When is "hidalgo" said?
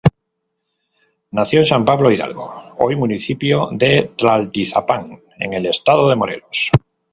2.09-2.73